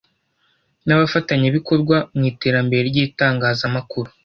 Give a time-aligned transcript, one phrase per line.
[0.85, 4.09] n’abafatanyabikorwa mu iterambere ry’itangazamakuru